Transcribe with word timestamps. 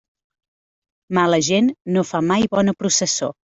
Mala 1.19 1.39
gent 1.49 1.69
no 1.99 2.05
fa 2.15 2.25
mai 2.33 2.51
bona 2.57 2.77
processó. 2.83 3.33